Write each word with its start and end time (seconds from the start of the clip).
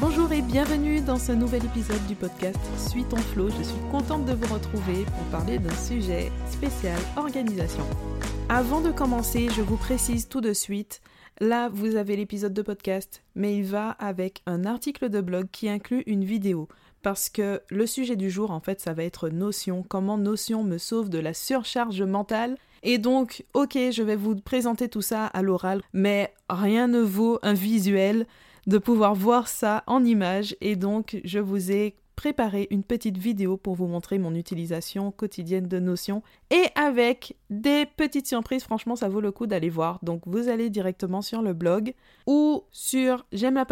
Bonjour 0.00 0.30
et 0.30 0.42
bienvenue 0.42 1.00
dans 1.00 1.18
ce 1.18 1.32
nouvel 1.32 1.64
épisode 1.64 2.06
du 2.06 2.14
podcast 2.14 2.60
Suis 2.76 3.02
ton 3.02 3.16
flow. 3.16 3.48
Je 3.50 3.64
suis 3.64 3.80
contente 3.90 4.26
de 4.26 4.32
vous 4.32 4.54
retrouver 4.54 5.04
pour 5.04 5.24
parler 5.32 5.58
d'un 5.58 5.74
sujet 5.74 6.30
spécial 6.48 6.96
organisation. 7.16 7.82
Avant 8.48 8.80
de 8.80 8.92
commencer, 8.92 9.48
je 9.56 9.60
vous 9.60 9.76
précise 9.76 10.28
tout 10.28 10.40
de 10.40 10.52
suite, 10.52 11.00
là 11.40 11.68
vous 11.68 11.96
avez 11.96 12.14
l'épisode 12.14 12.54
de 12.54 12.62
podcast, 12.62 13.24
mais 13.34 13.56
il 13.56 13.64
va 13.64 13.90
avec 13.90 14.42
un 14.46 14.66
article 14.66 15.08
de 15.08 15.20
blog 15.20 15.48
qui 15.50 15.68
inclut 15.68 16.04
une 16.06 16.24
vidéo 16.24 16.68
parce 17.02 17.28
que 17.28 17.60
le 17.68 17.86
sujet 17.86 18.14
du 18.14 18.30
jour, 18.30 18.52
en 18.52 18.60
fait, 18.60 18.80
ça 18.80 18.92
va 18.92 19.02
être 19.02 19.28
Notion, 19.30 19.82
comment 19.82 20.16
Notion 20.16 20.62
me 20.62 20.78
sauve 20.78 21.08
de 21.08 21.18
la 21.18 21.34
surcharge 21.34 22.02
mentale. 22.02 22.56
Et 22.84 22.98
donc, 22.98 23.44
ok, 23.54 23.76
je 23.90 24.02
vais 24.04 24.16
vous 24.16 24.36
présenter 24.36 24.88
tout 24.88 25.02
ça 25.02 25.26
à 25.26 25.42
l'oral, 25.42 25.82
mais 25.92 26.32
rien 26.48 26.86
ne 26.86 27.00
vaut 27.00 27.40
un 27.42 27.54
visuel 27.54 28.26
de 28.68 28.76
pouvoir 28.76 29.14
voir 29.14 29.48
ça 29.48 29.82
en 29.86 30.04
image. 30.04 30.54
Et 30.60 30.76
donc, 30.76 31.20
je 31.24 31.38
vous 31.38 31.72
ai 31.72 31.96
préparé 32.16 32.66
une 32.70 32.82
petite 32.82 33.16
vidéo 33.16 33.56
pour 33.56 33.76
vous 33.76 33.86
montrer 33.86 34.18
mon 34.18 34.34
utilisation 34.34 35.10
quotidienne 35.10 35.68
de 35.68 35.78
Notion 35.78 36.22
et 36.50 36.64
avec 36.74 37.36
des 37.48 37.86
petites 37.86 38.26
surprises. 38.26 38.64
Franchement, 38.64 38.94
ça 38.94 39.08
vaut 39.08 39.22
le 39.22 39.32
coup 39.32 39.46
d'aller 39.46 39.70
voir. 39.70 40.00
Donc, 40.02 40.22
vous 40.26 40.48
allez 40.48 40.68
directement 40.68 41.22
sur 41.22 41.40
le 41.40 41.54
blog 41.54 41.94
ou 42.26 42.64
sur 42.70 43.24
j'aime 43.32 43.64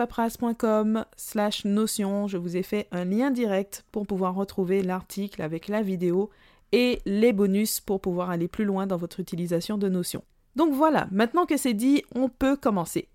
slash 1.17 1.65
Notion. 1.67 2.27
Je 2.27 2.39
vous 2.39 2.57
ai 2.57 2.63
fait 2.63 2.89
un 2.91 3.05
lien 3.05 3.31
direct 3.31 3.85
pour 3.93 4.07
pouvoir 4.07 4.35
retrouver 4.35 4.83
l'article 4.83 5.43
avec 5.43 5.69
la 5.69 5.83
vidéo 5.83 6.31
et 6.73 7.01
les 7.05 7.35
bonus 7.35 7.81
pour 7.81 8.01
pouvoir 8.01 8.31
aller 8.31 8.49
plus 8.49 8.65
loin 8.65 8.87
dans 8.87 8.97
votre 8.97 9.21
utilisation 9.21 9.77
de 9.77 9.91
Notion. 9.91 10.23
Donc 10.55 10.73
voilà, 10.73 11.07
maintenant 11.11 11.45
que 11.45 11.59
c'est 11.59 11.75
dit, 11.75 12.03
on 12.15 12.31
peut 12.31 12.57
commencer. 12.57 13.09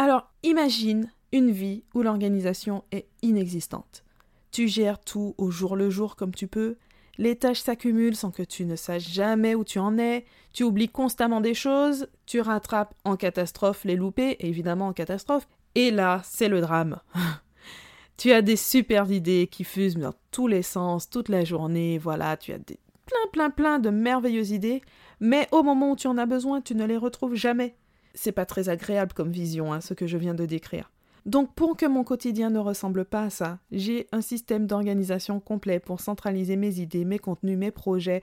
Alors, 0.00 0.32
imagine 0.42 1.12
une 1.30 1.50
vie 1.50 1.84
où 1.92 2.00
l'organisation 2.00 2.84
est 2.90 3.06
inexistante. 3.20 4.02
Tu 4.50 4.66
gères 4.66 4.98
tout 4.98 5.34
au 5.36 5.50
jour 5.50 5.76
le 5.76 5.90
jour 5.90 6.16
comme 6.16 6.34
tu 6.34 6.46
peux. 6.46 6.78
Les 7.18 7.36
tâches 7.36 7.60
s'accumulent 7.60 8.16
sans 8.16 8.30
que 8.30 8.42
tu 8.42 8.64
ne 8.64 8.76
saches 8.76 9.10
jamais 9.10 9.54
où 9.54 9.62
tu 9.62 9.78
en 9.78 9.98
es. 9.98 10.24
Tu 10.54 10.64
oublies 10.64 10.88
constamment 10.88 11.42
des 11.42 11.52
choses. 11.52 12.08
Tu 12.24 12.40
rattrapes 12.40 12.94
en 13.04 13.16
catastrophe 13.16 13.84
les 13.84 13.94
loupés, 13.94 14.36
évidemment 14.40 14.86
en 14.86 14.92
catastrophe. 14.94 15.46
Et 15.74 15.90
là, 15.90 16.22
c'est 16.24 16.48
le 16.48 16.62
drame. 16.62 16.98
tu 18.16 18.32
as 18.32 18.40
des 18.40 18.56
super 18.56 19.12
idées 19.12 19.48
qui 19.52 19.64
fusent 19.64 19.98
dans 19.98 20.14
tous 20.30 20.46
les 20.46 20.62
sens 20.62 21.10
toute 21.10 21.28
la 21.28 21.44
journée. 21.44 21.98
Voilà, 21.98 22.38
tu 22.38 22.54
as 22.54 22.58
des 22.58 22.78
plein, 23.04 23.30
plein, 23.32 23.50
plein 23.50 23.78
de 23.78 23.90
merveilleuses 23.90 24.52
idées. 24.52 24.80
Mais 25.20 25.46
au 25.52 25.62
moment 25.62 25.90
où 25.90 25.96
tu 25.96 26.06
en 26.06 26.16
as 26.16 26.24
besoin, 26.24 26.62
tu 26.62 26.74
ne 26.74 26.86
les 26.86 26.96
retrouves 26.96 27.34
jamais. 27.34 27.74
C'est 28.14 28.32
pas 28.32 28.46
très 28.46 28.68
agréable 28.68 29.12
comme 29.12 29.30
vision, 29.30 29.72
hein, 29.72 29.80
ce 29.80 29.94
que 29.94 30.06
je 30.06 30.16
viens 30.16 30.34
de 30.34 30.46
décrire. 30.46 30.90
Donc 31.26 31.54
pour 31.54 31.76
que 31.76 31.86
mon 31.86 32.02
quotidien 32.02 32.50
ne 32.50 32.58
ressemble 32.58 33.04
pas 33.04 33.24
à 33.24 33.30
ça, 33.30 33.58
j'ai 33.72 34.06
un 34.12 34.22
système 34.22 34.66
d'organisation 34.66 35.38
complet 35.38 35.78
pour 35.78 36.00
centraliser 36.00 36.56
mes 36.56 36.80
idées, 36.80 37.04
mes 37.04 37.18
contenus, 37.18 37.58
mes 37.58 37.70
projets, 37.70 38.22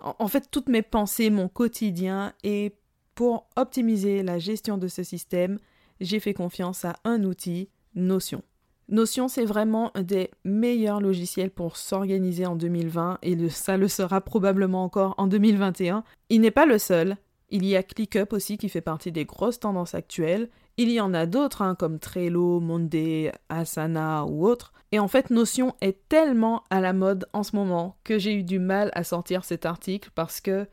en 0.00 0.28
fait 0.28 0.48
toutes 0.50 0.68
mes 0.68 0.82
pensées, 0.82 1.30
mon 1.30 1.48
quotidien, 1.48 2.32
et 2.44 2.74
pour 3.14 3.48
optimiser 3.56 4.22
la 4.22 4.38
gestion 4.38 4.78
de 4.78 4.86
ce 4.86 5.02
système, 5.02 5.58
j'ai 6.00 6.20
fait 6.20 6.34
confiance 6.34 6.84
à 6.84 6.94
un 7.04 7.24
outil, 7.24 7.68
Notion. 7.94 8.42
Notion, 8.88 9.28
c'est 9.28 9.44
vraiment 9.44 9.90
un 9.96 10.02
des 10.02 10.30
meilleurs 10.44 11.00
logiciels 11.00 11.50
pour 11.50 11.76
s'organiser 11.76 12.46
en 12.46 12.54
2020 12.54 13.18
et 13.22 13.48
ça 13.48 13.76
le 13.76 13.88
sera 13.88 14.20
probablement 14.20 14.84
encore 14.84 15.14
en 15.18 15.26
2021. 15.26 16.04
Il 16.30 16.40
n'est 16.40 16.50
pas 16.50 16.64
le 16.64 16.78
seul. 16.78 17.16
Il 17.50 17.64
y 17.64 17.76
a 17.76 17.82
ClickUp 17.82 18.32
aussi 18.32 18.58
qui 18.58 18.68
fait 18.68 18.80
partie 18.80 19.12
des 19.12 19.24
grosses 19.24 19.60
tendances 19.60 19.94
actuelles 19.94 20.48
il 20.78 20.92
y 20.92 21.00
en 21.00 21.12
a 21.12 21.26
d'autres, 21.26 21.60
hein, 21.60 21.74
comme 21.74 21.98
Trello, 21.98 22.60
Monday, 22.60 23.32
Asana 23.48 24.24
ou 24.24 24.46
autres. 24.46 24.72
Et 24.92 25.00
en 25.00 25.08
fait, 25.08 25.30
Notion 25.30 25.74
est 25.80 26.08
tellement 26.08 26.62
à 26.70 26.80
la 26.80 26.92
mode 26.92 27.26
en 27.32 27.42
ce 27.42 27.56
moment 27.56 27.96
que 28.04 28.18
j'ai 28.18 28.32
eu 28.32 28.44
du 28.44 28.60
mal 28.60 28.92
à 28.94 29.02
sortir 29.02 29.44
cet 29.44 29.66
article 29.66 30.10
parce 30.14 30.40
que 30.40 30.66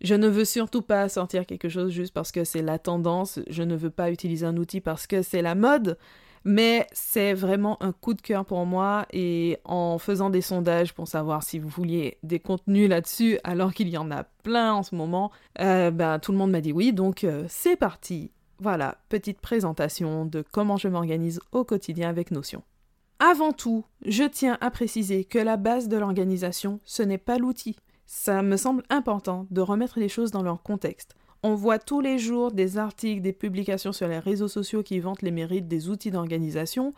je 0.00 0.16
ne 0.16 0.26
veux 0.26 0.44
surtout 0.44 0.82
pas 0.82 1.08
sortir 1.08 1.46
quelque 1.46 1.68
chose 1.68 1.92
juste 1.92 2.12
parce 2.12 2.32
que 2.32 2.42
c'est 2.42 2.60
la 2.60 2.80
tendance. 2.80 3.38
Je 3.48 3.62
ne 3.62 3.76
veux 3.76 3.90
pas 3.90 4.10
utiliser 4.10 4.44
un 4.44 4.56
outil 4.56 4.80
parce 4.80 5.06
que 5.06 5.22
c'est 5.22 5.42
la 5.42 5.54
mode. 5.54 5.96
Mais 6.44 6.86
c'est 6.92 7.34
vraiment 7.34 7.82
un 7.82 7.92
coup 7.92 8.14
de 8.14 8.20
cœur 8.20 8.44
pour 8.44 8.66
moi 8.66 9.06
et 9.12 9.58
en 9.64 9.98
faisant 9.98 10.30
des 10.30 10.40
sondages 10.40 10.92
pour 10.92 11.06
savoir 11.06 11.42
si 11.42 11.58
vous 11.58 11.68
vouliez 11.68 12.18
des 12.22 12.40
contenus 12.40 12.88
là-dessus 12.88 13.38
alors 13.44 13.72
qu'il 13.72 13.88
y 13.88 13.96
en 13.96 14.10
a 14.10 14.24
plein 14.42 14.74
en 14.74 14.82
ce 14.82 14.94
moment, 14.94 15.30
euh, 15.60 15.90
ben, 15.90 16.18
tout 16.18 16.32
le 16.32 16.38
monde 16.38 16.50
m'a 16.50 16.60
dit 16.60 16.72
oui, 16.72 16.92
donc 16.92 17.24
euh, 17.24 17.44
c'est 17.48 17.76
parti. 17.76 18.32
Voilà, 18.58 18.98
petite 19.08 19.40
présentation 19.40 20.24
de 20.24 20.44
comment 20.52 20.76
je 20.76 20.88
m'organise 20.88 21.40
au 21.52 21.64
quotidien 21.64 22.08
avec 22.08 22.30
Notion. 22.30 22.62
Avant 23.18 23.52
tout, 23.52 23.84
je 24.04 24.24
tiens 24.24 24.58
à 24.60 24.70
préciser 24.70 25.24
que 25.24 25.38
la 25.38 25.56
base 25.56 25.88
de 25.88 25.96
l'organisation, 25.96 26.80
ce 26.84 27.02
n'est 27.02 27.18
pas 27.18 27.38
l'outil. 27.38 27.76
Ça 28.04 28.42
me 28.42 28.56
semble 28.56 28.82
important 28.90 29.46
de 29.50 29.60
remettre 29.60 30.00
les 30.00 30.08
choses 30.08 30.32
dans 30.32 30.42
leur 30.42 30.62
contexte. 30.62 31.14
On 31.42 31.54
voit 31.54 31.78
tous 31.78 32.00
les 32.00 32.18
jours 32.18 32.52
des 32.52 32.78
articles, 32.78 33.20
des 33.20 33.32
publications 33.32 33.92
sur 33.92 34.06
les 34.06 34.20
réseaux 34.20 34.48
sociaux 34.48 34.82
qui 34.82 35.00
vantent 35.00 35.22
les 35.22 35.32
mérites 35.32 35.66
des 35.66 35.88
outils 35.88 36.12
d'organisation 36.12 36.92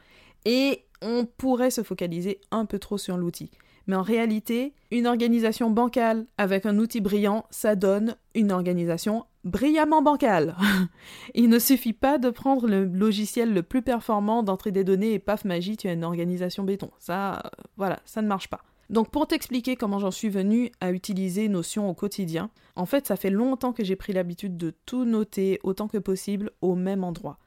et 0.44 0.84
on 1.00 1.24
pourrait 1.24 1.70
se 1.70 1.82
focaliser 1.82 2.40
un 2.50 2.66
peu 2.66 2.78
trop 2.78 2.98
sur 2.98 3.16
l'outil. 3.16 3.50
Mais 3.86 3.96
en 3.96 4.02
réalité, 4.02 4.72
une 4.90 5.06
organisation 5.06 5.70
bancale 5.70 6.26
avec 6.38 6.66
un 6.66 6.78
outil 6.78 7.00
brillant, 7.00 7.46
ça 7.50 7.76
donne 7.76 8.16
une 8.34 8.52
organisation 8.52 9.24
brillamment 9.44 10.02
bancale. 10.02 10.56
Il 11.34 11.48
ne 11.48 11.58
suffit 11.58 11.92
pas 11.92 12.18
de 12.18 12.30
prendre 12.30 12.66
le 12.66 12.84
logiciel 12.84 13.52
le 13.52 13.62
plus 13.62 13.82
performant 13.82 14.42
d'entrée 14.42 14.72
des 14.72 14.84
données 14.84 15.12
et 15.12 15.18
paf 15.18 15.44
magie, 15.44 15.76
tu 15.76 15.88
as 15.88 15.92
une 15.92 16.04
organisation 16.04 16.64
béton. 16.64 16.90
Ça, 16.98 17.36
euh, 17.36 17.48
voilà, 17.76 18.00
ça 18.06 18.22
ne 18.22 18.28
marche 18.28 18.48
pas. 18.48 18.62
Donc 18.90 19.10
pour 19.10 19.26
t'expliquer 19.26 19.76
comment 19.76 19.98
j'en 19.98 20.10
suis 20.10 20.28
venue 20.28 20.70
à 20.80 20.92
utiliser 20.92 21.48
Notion 21.48 21.88
au 21.88 21.94
quotidien, 21.94 22.50
en 22.76 22.86
fait 22.86 23.06
ça 23.06 23.16
fait 23.16 23.30
longtemps 23.30 23.72
que 23.72 23.84
j'ai 23.84 23.96
pris 23.96 24.12
l'habitude 24.12 24.56
de 24.56 24.72
tout 24.86 25.04
noter 25.04 25.58
autant 25.62 25.88
que 25.88 25.98
possible 25.98 26.50
au 26.60 26.74
même 26.74 27.04
endroit. 27.04 27.38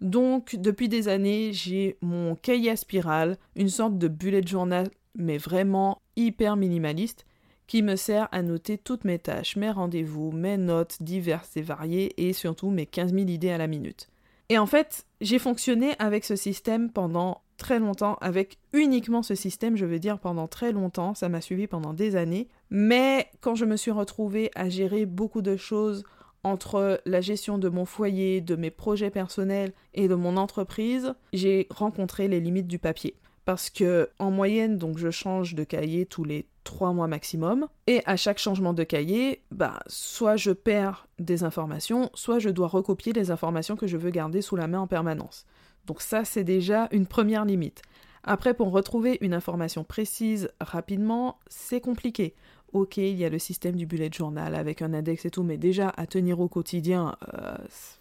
Donc 0.00 0.56
depuis 0.56 0.88
des 0.88 1.08
années 1.08 1.52
j'ai 1.52 1.98
mon 2.00 2.34
cahier 2.34 2.70
à 2.70 2.76
spirale, 2.76 3.36
une 3.56 3.68
sorte 3.68 3.98
de 3.98 4.08
bullet 4.08 4.46
journal 4.46 4.90
mais 5.14 5.38
vraiment 5.38 6.00
hyper 6.16 6.56
minimaliste, 6.56 7.26
qui 7.66 7.82
me 7.82 7.96
sert 7.96 8.28
à 8.32 8.42
noter 8.42 8.78
toutes 8.78 9.04
mes 9.04 9.18
tâches, 9.18 9.56
mes 9.56 9.70
rendez-vous, 9.70 10.32
mes 10.32 10.56
notes 10.56 11.02
diverses 11.02 11.56
et 11.56 11.62
variées 11.62 12.14
et 12.16 12.32
surtout 12.32 12.70
mes 12.70 12.86
15 12.86 13.12
000 13.12 13.28
idées 13.28 13.50
à 13.50 13.58
la 13.58 13.66
minute. 13.66 14.08
Et 14.50 14.58
en 14.58 14.66
fait, 14.66 15.06
j'ai 15.20 15.38
fonctionné 15.38 15.94
avec 15.98 16.24
ce 16.24 16.34
système 16.34 16.90
pendant 16.90 17.42
très 17.58 17.78
longtemps, 17.78 18.16
avec 18.20 18.58
uniquement 18.72 19.22
ce 19.22 19.34
système, 19.34 19.76
je 19.76 19.84
veux 19.84 19.98
dire 19.98 20.18
pendant 20.18 20.46
très 20.46 20.72
longtemps, 20.72 21.14
ça 21.14 21.28
m'a 21.28 21.40
suivi 21.40 21.66
pendant 21.66 21.92
des 21.92 22.16
années, 22.16 22.48
mais 22.70 23.28
quand 23.40 23.54
je 23.54 23.66
me 23.66 23.76
suis 23.76 23.90
retrouvée 23.90 24.50
à 24.54 24.68
gérer 24.68 25.04
beaucoup 25.04 25.42
de 25.42 25.56
choses 25.56 26.04
entre 26.44 27.00
la 27.04 27.20
gestion 27.20 27.58
de 27.58 27.68
mon 27.68 27.84
foyer, 27.84 28.40
de 28.40 28.56
mes 28.56 28.70
projets 28.70 29.10
personnels 29.10 29.72
et 29.92 30.08
de 30.08 30.14
mon 30.14 30.36
entreprise, 30.36 31.14
j'ai 31.32 31.66
rencontré 31.68 32.28
les 32.28 32.40
limites 32.40 32.68
du 32.68 32.78
papier 32.78 33.16
parce 33.48 33.70
que 33.70 34.10
en 34.18 34.30
moyenne, 34.30 34.76
donc 34.76 34.98
je 34.98 35.10
change 35.10 35.54
de 35.54 35.64
cahier 35.64 36.04
tous 36.04 36.22
les 36.22 36.44
trois 36.64 36.92
mois 36.92 37.06
maximum, 37.06 37.66
et 37.86 38.02
à 38.04 38.14
chaque 38.14 38.38
changement 38.38 38.74
de 38.74 38.84
cahier, 38.84 39.40
bah 39.50 39.78
soit 39.86 40.36
je 40.36 40.50
perds 40.50 41.08
des 41.18 41.44
informations, 41.44 42.10
soit 42.12 42.40
je 42.40 42.50
dois 42.50 42.68
recopier 42.68 43.14
les 43.14 43.30
informations 43.30 43.74
que 43.74 43.86
je 43.86 43.96
veux 43.96 44.10
garder 44.10 44.42
sous 44.42 44.54
la 44.54 44.66
main 44.66 44.80
en 44.80 44.86
permanence. 44.86 45.46
Donc 45.86 46.02
ça, 46.02 46.26
c'est 46.26 46.44
déjà 46.44 46.88
une 46.90 47.06
première 47.06 47.46
limite. 47.46 47.80
Après, 48.22 48.52
pour 48.52 48.70
retrouver 48.70 49.16
une 49.22 49.32
information 49.32 49.82
précise 49.82 50.50
rapidement, 50.60 51.38
c'est 51.46 51.80
compliqué. 51.80 52.34
Ok, 52.74 52.98
il 52.98 53.16
y 53.16 53.24
a 53.24 53.30
le 53.30 53.38
système 53.38 53.76
du 53.76 53.86
bullet 53.86 54.10
journal 54.12 54.54
avec 54.56 54.82
un 54.82 54.92
index 54.92 55.24
et 55.24 55.30
tout, 55.30 55.42
mais 55.42 55.56
déjà 55.56 55.88
à 55.96 56.06
tenir 56.06 56.38
au 56.40 56.48
quotidien, 56.48 57.16
euh, 57.32 57.56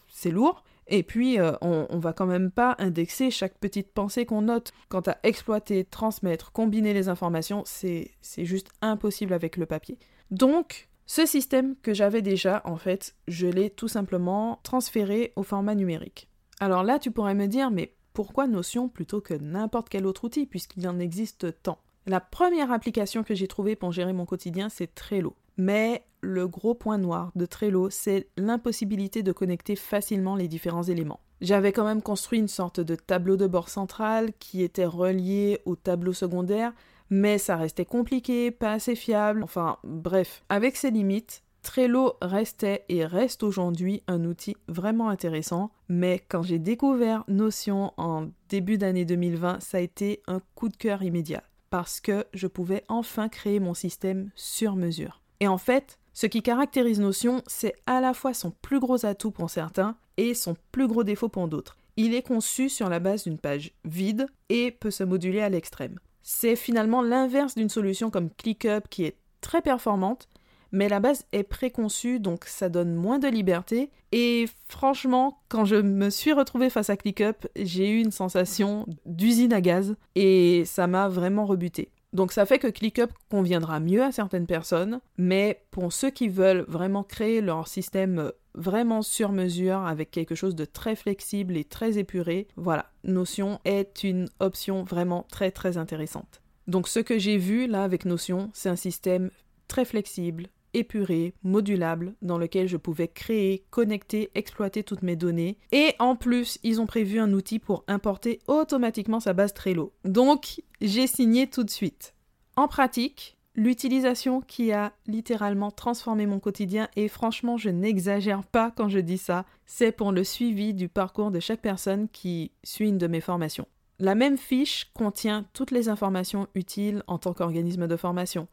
c'est 0.09 0.31
lourd. 0.31 0.65
Et 0.89 1.03
puis, 1.03 1.39
euh, 1.39 1.51
on, 1.61 1.85
on, 1.89 1.99
va 1.99 2.13
quand 2.13 2.25
même 2.25 2.51
pas 2.51 2.75
indexer 2.79 3.29
chaque 3.29 3.57
petite 3.57 3.91
pensée 3.93 4.25
qu'on 4.25 4.43
note. 4.43 4.71
Quant 4.89 5.01
à 5.01 5.17
exploiter, 5.23 5.83
transmettre, 5.83 6.51
combiner 6.51 6.93
les 6.93 7.09
informations, 7.09 7.63
c'est 7.65 8.11
juste 8.37 8.69
impossible 8.81 9.33
avec 9.33 9.57
le 9.57 9.65
papier. 9.65 9.97
Donc, 10.31 10.87
ce 11.05 11.25
système 11.25 11.75
que 11.81 11.93
j'avais 11.93 12.21
déjà, 12.21 12.61
en 12.65 12.75
fait, 12.75 13.15
je 13.27 13.47
l'ai 13.47 13.69
tout 13.69 13.87
simplement 13.87 14.59
transféré 14.63 15.31
au 15.37 15.43
format 15.43 15.73
numérique. 15.73 16.29
Alors 16.59 16.83
là, 16.83 16.99
tu 16.99 17.11
pourrais 17.11 17.35
me 17.35 17.47
dire, 17.47 17.71
mais 17.71 17.95
pourquoi 18.13 18.47
Notion 18.47 18.89
plutôt 18.89 19.21
que 19.21 19.33
n'importe 19.33 19.89
quel 19.89 20.05
autre 20.05 20.25
outil, 20.25 20.45
puisqu'il 20.45 20.87
en 20.87 20.99
existe 20.99 21.61
tant? 21.63 21.79
La 22.05 22.19
première 22.19 22.71
application 22.71 23.23
que 23.23 23.35
j'ai 23.35 23.47
trouvée 23.47 23.75
pour 23.75 23.91
gérer 23.91 24.13
mon 24.13 24.25
quotidien, 24.25 24.69
c'est 24.69 24.93
Trello. 24.95 25.35
Mais 25.57 26.03
le 26.21 26.47
gros 26.47 26.73
point 26.73 26.97
noir 26.97 27.31
de 27.35 27.45
Trello, 27.45 27.89
c'est 27.89 28.27
l'impossibilité 28.37 29.23
de 29.23 29.31
connecter 29.31 29.75
facilement 29.75 30.35
les 30.35 30.47
différents 30.47 30.83
éléments. 30.83 31.19
J'avais 31.41 31.71
quand 31.71 31.85
même 31.85 32.01
construit 32.01 32.39
une 32.39 32.47
sorte 32.47 32.79
de 32.79 32.95
tableau 32.95 33.37
de 33.37 33.47
bord 33.47 33.69
central 33.69 34.31
qui 34.39 34.63
était 34.63 34.85
relié 34.85 35.59
au 35.65 35.75
tableau 35.75 36.13
secondaire, 36.13 36.73
mais 37.09 37.37
ça 37.37 37.55
restait 37.55 37.85
compliqué, 37.85 38.51
pas 38.51 38.73
assez 38.73 38.95
fiable, 38.95 39.43
enfin 39.43 39.77
bref. 39.83 40.43
Avec 40.49 40.75
ces 40.75 40.89
limites, 40.89 41.43
Trello 41.61 42.13
restait 42.21 42.85
et 42.89 43.05
reste 43.05 43.43
aujourd'hui 43.43 44.01
un 44.07 44.23
outil 44.23 44.55
vraiment 44.67 45.09
intéressant, 45.09 45.69
mais 45.89 46.23
quand 46.27 46.41
j'ai 46.41 46.59
découvert 46.59 47.23
Notion 47.27 47.93
en 47.97 48.29
début 48.49 48.77
d'année 48.77 49.05
2020, 49.05 49.61
ça 49.61 49.77
a 49.77 49.81
été 49.81 50.21
un 50.27 50.39
coup 50.55 50.69
de 50.69 50.77
cœur 50.77 51.03
immédiat 51.03 51.43
parce 51.69 51.99
que 51.99 52.25
je 52.33 52.47
pouvais 52.47 52.83
enfin 52.87 53.29
créer 53.29 53.59
mon 53.59 53.73
système 53.73 54.31
sur 54.35 54.75
mesure. 54.75 55.21
Et 55.39 55.47
en 55.47 55.57
fait, 55.57 55.99
ce 56.13 56.25
qui 56.25 56.41
caractérise 56.41 56.99
Notion, 56.99 57.43
c'est 57.47 57.75
à 57.85 58.01
la 58.01 58.13
fois 58.13 58.33
son 58.33 58.51
plus 58.61 58.79
gros 58.79 59.05
atout 59.05 59.31
pour 59.31 59.49
certains 59.49 59.95
et 60.17 60.33
son 60.33 60.55
plus 60.71 60.87
gros 60.87 61.03
défaut 61.03 61.29
pour 61.29 61.47
d'autres. 61.47 61.77
Il 61.95 62.13
est 62.13 62.23
conçu 62.23 62.69
sur 62.69 62.89
la 62.89 62.99
base 62.99 63.23
d'une 63.23 63.37
page 63.37 63.71
vide 63.85 64.27
et 64.49 64.71
peut 64.71 64.91
se 64.91 65.03
moduler 65.03 65.41
à 65.41 65.49
l'extrême. 65.49 65.99
C'est 66.23 66.55
finalement 66.55 67.01
l'inverse 67.01 67.55
d'une 67.55 67.69
solution 67.69 68.09
comme 68.09 68.29
ClickUp 68.31 68.87
qui 68.89 69.05
est 69.05 69.17
très 69.41 69.61
performante, 69.61 70.27
mais 70.71 70.89
la 70.89 70.99
base 70.99 71.25
est 71.31 71.43
préconçue, 71.43 72.19
donc 72.19 72.45
ça 72.45 72.69
donne 72.69 72.93
moins 72.93 73.19
de 73.19 73.27
liberté. 73.27 73.89
Et 74.11 74.47
franchement, 74.67 75.39
quand 75.49 75.65
je 75.65 75.75
me 75.75 76.09
suis 76.09 76.33
retrouvée 76.33 76.69
face 76.69 76.89
à 76.89 76.97
ClickUp, 76.97 77.47
j'ai 77.55 77.89
eu 77.89 77.99
une 77.99 78.11
sensation 78.11 78.85
d'usine 79.05 79.53
à 79.53 79.61
gaz 79.61 79.95
et 80.15 80.63
ça 80.65 80.87
m'a 80.87 81.09
vraiment 81.09 81.45
rebuté. 81.45 81.91
Donc 82.13 82.31
ça 82.31 82.45
fait 82.45 82.59
que 82.59 82.67
ClickUp 82.67 83.11
conviendra 83.29 83.79
mieux 83.79 84.01
à 84.01 84.11
certaines 84.11 84.47
personnes, 84.47 85.01
mais 85.17 85.63
pour 85.71 85.91
ceux 85.91 86.09
qui 86.09 86.29
veulent 86.29 86.65
vraiment 86.67 87.03
créer 87.03 87.41
leur 87.41 87.67
système 87.67 88.31
vraiment 88.55 89.01
sur 89.01 89.31
mesure 89.31 89.79
avec 89.79 90.09
quelque 90.09 90.35
chose 90.35 90.55
de 90.55 90.65
très 90.65 90.95
flexible 90.95 91.57
et 91.57 91.63
très 91.63 91.97
épuré, 91.97 92.47
voilà, 92.55 92.91
Notion 93.03 93.59
est 93.65 94.03
une 94.03 94.29
option 94.39 94.83
vraiment 94.83 95.25
très 95.29 95.51
très 95.51 95.77
intéressante. 95.77 96.41
Donc 96.67 96.87
ce 96.87 96.99
que 96.99 97.19
j'ai 97.19 97.37
vu 97.37 97.67
là 97.67 97.83
avec 97.83 98.05
Notion, 98.05 98.49
c'est 98.53 98.69
un 98.69 98.75
système 98.75 99.29
très 99.67 99.85
flexible, 99.85 100.47
épuré, 100.77 101.33
modulable, 101.43 102.13
dans 102.21 102.37
lequel 102.37 102.67
je 102.67 102.77
pouvais 102.77 103.07
créer, 103.07 103.65
connecter, 103.71 104.29
exploiter 104.35 104.83
toutes 104.83 105.01
mes 105.01 105.15
données. 105.15 105.57
Et 105.71 105.93
en 105.99 106.15
plus, 106.15 106.59
ils 106.63 106.79
ont 106.79 106.85
prévu 106.85 107.19
un 107.19 107.33
outil 107.33 107.59
pour 107.59 107.83
importer 107.87 108.39
automatiquement 108.47 109.19
sa 109.19 109.33
base 109.33 109.53
Trello. 109.53 109.93
Donc, 110.05 110.61
j'ai 110.81 111.07
signé 111.07 111.47
tout 111.47 111.63
de 111.63 111.69
suite. 111.69 112.13
En 112.55 112.67
pratique, 112.67 113.37
l'utilisation 113.55 114.41
qui 114.41 114.71
a 114.71 114.93
littéralement 115.07 115.71
transformé 115.71 116.27
mon 116.27 116.39
quotidien, 116.39 116.87
et 116.95 117.07
franchement, 117.07 117.57
je 117.57 117.69
n'exagère 117.69 118.43
pas 118.43 118.71
quand 118.71 118.87
je 118.87 118.99
dis 118.99 119.17
ça, 119.17 119.45
c'est 119.65 119.91
pour 119.91 120.11
le 120.11 120.23
suivi 120.23 120.73
du 120.73 120.89
parcours 120.89 121.31
de 121.31 121.39
chaque 121.39 121.61
personne 121.61 122.07
qui 122.07 122.51
suit 122.63 122.87
une 122.87 122.99
de 122.99 123.07
mes 123.07 123.21
formations. 123.21 123.67
La 123.99 124.13
même 124.13 124.37
fiche 124.37 124.91
contient 124.93 125.45
toutes 125.53 125.71
les 125.71 125.89
informations 125.89 126.47
utiles 126.53 127.01
en 127.07 127.17
tant 127.17 127.33
qu'organisme 127.33 127.87
de 127.87 127.95
formation 127.95 128.47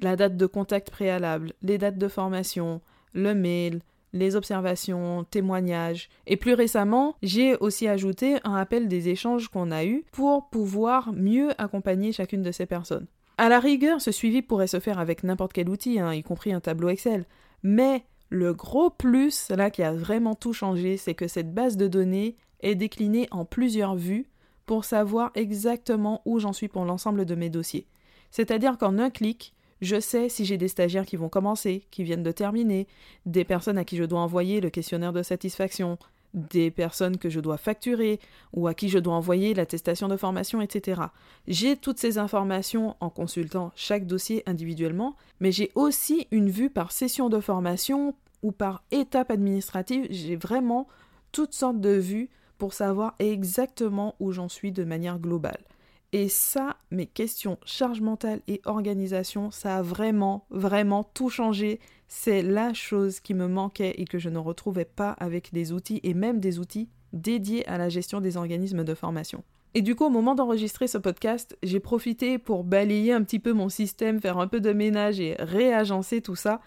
la 0.00 0.16
date 0.16 0.36
de 0.36 0.46
contact 0.46 0.90
préalable, 0.90 1.52
les 1.62 1.78
dates 1.78 1.98
de 1.98 2.08
formation, 2.08 2.80
le 3.12 3.34
mail, 3.34 3.80
les 4.12 4.36
observations, 4.36 5.24
témoignages. 5.24 6.08
Et 6.26 6.36
plus 6.36 6.54
récemment, 6.54 7.16
j'ai 7.22 7.56
aussi 7.56 7.86
ajouté 7.86 8.38
un 8.44 8.52
rappel 8.52 8.88
des 8.88 9.08
échanges 9.08 9.48
qu'on 9.48 9.70
a 9.70 9.84
eus 9.84 10.04
pour 10.12 10.48
pouvoir 10.50 11.12
mieux 11.12 11.50
accompagner 11.58 12.12
chacune 12.12 12.42
de 12.42 12.52
ces 12.52 12.66
personnes. 12.66 13.06
À 13.38 13.48
la 13.48 13.60
rigueur, 13.60 14.00
ce 14.00 14.12
suivi 14.12 14.42
pourrait 14.42 14.66
se 14.66 14.80
faire 14.80 14.98
avec 14.98 15.24
n'importe 15.24 15.52
quel 15.52 15.68
outil, 15.68 15.98
hein, 15.98 16.12
y 16.12 16.22
compris 16.22 16.52
un 16.52 16.60
tableau 16.60 16.88
Excel. 16.88 17.24
Mais 17.62 18.04
le 18.28 18.52
gros 18.52 18.90
plus, 18.90 19.48
là 19.48 19.70
qui 19.70 19.82
a 19.82 19.92
vraiment 19.92 20.34
tout 20.34 20.52
changé, 20.52 20.96
c'est 20.96 21.14
que 21.14 21.28
cette 21.28 21.54
base 21.54 21.76
de 21.76 21.88
données 21.88 22.36
est 22.60 22.74
déclinée 22.74 23.28
en 23.30 23.44
plusieurs 23.44 23.96
vues 23.96 24.26
pour 24.66 24.84
savoir 24.84 25.30
exactement 25.34 26.22
où 26.24 26.38
j'en 26.38 26.52
suis 26.52 26.68
pour 26.68 26.84
l'ensemble 26.84 27.24
de 27.24 27.34
mes 27.34 27.50
dossiers. 27.50 27.86
C'est-à-dire 28.30 28.78
qu'en 28.78 28.98
un 28.98 29.10
clic, 29.10 29.54
je 29.80 29.98
sais 29.98 30.28
si 30.28 30.44
j'ai 30.44 30.58
des 30.58 30.68
stagiaires 30.68 31.06
qui 31.06 31.16
vont 31.16 31.28
commencer, 31.28 31.84
qui 31.90 32.04
viennent 32.04 32.22
de 32.22 32.32
terminer, 32.32 32.86
des 33.26 33.44
personnes 33.44 33.78
à 33.78 33.84
qui 33.84 33.96
je 33.96 34.04
dois 34.04 34.20
envoyer 34.20 34.60
le 34.60 34.70
questionnaire 34.70 35.12
de 35.12 35.22
satisfaction, 35.22 35.98
des 36.34 36.70
personnes 36.70 37.16
que 37.16 37.28
je 37.28 37.40
dois 37.40 37.56
facturer 37.56 38.20
ou 38.52 38.68
à 38.68 38.74
qui 38.74 38.88
je 38.88 38.98
dois 38.98 39.14
envoyer 39.14 39.54
l'attestation 39.54 40.08
de 40.08 40.16
formation, 40.16 40.60
etc. 40.60 41.02
J'ai 41.48 41.76
toutes 41.76 41.98
ces 41.98 42.18
informations 42.18 42.96
en 43.00 43.10
consultant 43.10 43.72
chaque 43.74 44.06
dossier 44.06 44.42
individuellement, 44.46 45.16
mais 45.40 45.52
j'ai 45.52 45.70
aussi 45.74 46.28
une 46.30 46.50
vue 46.50 46.70
par 46.70 46.92
session 46.92 47.28
de 47.28 47.40
formation 47.40 48.14
ou 48.42 48.52
par 48.52 48.82
étape 48.90 49.30
administrative. 49.30 50.06
J'ai 50.10 50.36
vraiment 50.36 50.86
toutes 51.32 51.54
sortes 51.54 51.80
de 51.80 51.90
vues 51.90 52.30
pour 52.58 52.74
savoir 52.74 53.14
exactement 53.18 54.14
où 54.20 54.32
j'en 54.32 54.48
suis 54.48 54.72
de 54.72 54.84
manière 54.84 55.18
globale. 55.18 55.64
Et 56.12 56.28
ça, 56.28 56.76
mes 56.90 57.06
questions 57.06 57.58
charge 57.64 58.00
mentale 58.00 58.40
et 58.48 58.60
organisation, 58.64 59.50
ça 59.50 59.76
a 59.76 59.82
vraiment, 59.82 60.46
vraiment 60.50 61.04
tout 61.04 61.30
changé. 61.30 61.78
C'est 62.08 62.42
la 62.42 62.74
chose 62.74 63.20
qui 63.20 63.34
me 63.34 63.46
manquait 63.46 63.94
et 63.98 64.04
que 64.04 64.18
je 64.18 64.28
ne 64.28 64.38
retrouvais 64.38 64.84
pas 64.84 65.12
avec 65.12 65.52
des 65.52 65.72
outils 65.72 66.00
et 66.02 66.14
même 66.14 66.40
des 66.40 66.58
outils 66.58 66.88
dédiés 67.12 67.66
à 67.68 67.78
la 67.78 67.88
gestion 67.88 68.20
des 68.20 68.36
organismes 68.36 68.82
de 68.82 68.94
formation. 68.94 69.44
Et 69.74 69.82
du 69.82 69.94
coup, 69.94 70.06
au 70.06 70.10
moment 70.10 70.34
d'enregistrer 70.34 70.88
ce 70.88 70.98
podcast, 70.98 71.56
j'ai 71.62 71.78
profité 71.78 72.38
pour 72.38 72.64
balayer 72.64 73.12
un 73.12 73.22
petit 73.22 73.38
peu 73.38 73.52
mon 73.52 73.68
système, 73.68 74.20
faire 74.20 74.38
un 74.38 74.48
peu 74.48 74.60
de 74.60 74.72
ménage 74.72 75.20
et 75.20 75.36
réagencer 75.38 76.20
tout 76.20 76.34
ça. 76.34 76.60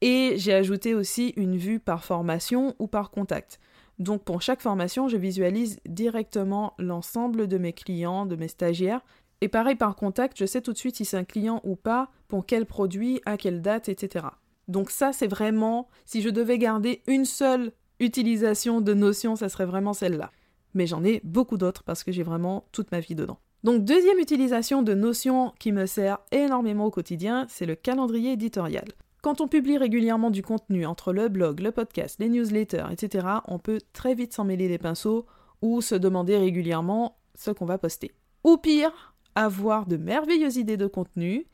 Et 0.00 0.34
j'ai 0.36 0.54
ajouté 0.54 0.94
aussi 0.94 1.32
une 1.36 1.56
vue 1.56 1.78
par 1.78 2.04
formation 2.04 2.74
ou 2.80 2.88
par 2.88 3.12
contact. 3.12 3.60
Donc 4.00 4.24
pour 4.24 4.40
chaque 4.40 4.62
formation, 4.62 5.08
je 5.08 5.18
visualise 5.18 5.78
directement 5.86 6.72
l'ensemble 6.78 7.46
de 7.46 7.58
mes 7.58 7.74
clients, 7.74 8.24
de 8.24 8.34
mes 8.34 8.48
stagiaires. 8.48 9.02
Et 9.42 9.48
pareil 9.48 9.76
par 9.76 9.94
contact, 9.94 10.38
je 10.38 10.46
sais 10.46 10.62
tout 10.62 10.72
de 10.72 10.78
suite 10.78 10.96
si 10.96 11.04
c'est 11.04 11.18
un 11.18 11.24
client 11.24 11.60
ou 11.64 11.76
pas, 11.76 12.10
pour 12.26 12.46
quel 12.46 12.64
produit, 12.64 13.20
à 13.26 13.36
quelle 13.36 13.60
date, 13.60 13.90
etc. 13.90 14.26
Donc 14.68 14.90
ça, 14.90 15.12
c'est 15.12 15.26
vraiment, 15.26 15.88
si 16.06 16.22
je 16.22 16.30
devais 16.30 16.58
garder 16.58 17.02
une 17.06 17.26
seule 17.26 17.72
utilisation 17.98 18.80
de 18.80 18.94
Notion, 18.94 19.36
ça 19.36 19.50
serait 19.50 19.66
vraiment 19.66 19.92
celle-là. 19.92 20.30
Mais 20.72 20.86
j'en 20.86 21.04
ai 21.04 21.20
beaucoup 21.22 21.58
d'autres 21.58 21.82
parce 21.82 22.02
que 22.02 22.12
j'ai 22.12 22.22
vraiment 22.22 22.64
toute 22.72 22.92
ma 22.92 23.00
vie 23.00 23.14
dedans. 23.14 23.38
Donc 23.64 23.84
deuxième 23.84 24.18
utilisation 24.18 24.82
de 24.82 24.94
Notion 24.94 25.52
qui 25.58 25.72
me 25.72 25.84
sert 25.84 26.20
énormément 26.32 26.86
au 26.86 26.90
quotidien, 26.90 27.46
c'est 27.50 27.66
le 27.66 27.74
calendrier 27.74 28.32
éditorial. 28.32 28.86
Quand 29.22 29.42
on 29.42 29.48
publie 29.48 29.76
régulièrement 29.76 30.30
du 30.30 30.42
contenu 30.42 30.86
entre 30.86 31.12
le 31.12 31.28
blog, 31.28 31.60
le 31.60 31.72
podcast, 31.72 32.16
les 32.20 32.30
newsletters, 32.30 32.86
etc., 32.90 33.26
on 33.48 33.58
peut 33.58 33.78
très 33.92 34.14
vite 34.14 34.32
s'en 34.32 34.44
mêler 34.44 34.66
les 34.66 34.78
pinceaux 34.78 35.26
ou 35.60 35.82
se 35.82 35.94
demander 35.94 36.38
régulièrement 36.38 37.18
ce 37.34 37.50
qu'on 37.50 37.66
va 37.66 37.76
poster. 37.76 38.12
Ou 38.44 38.56
pire, 38.56 39.14
avoir 39.34 39.84
de 39.84 39.98
merveilleuses 39.98 40.56
idées 40.56 40.78
de 40.78 40.86
contenu 40.86 41.46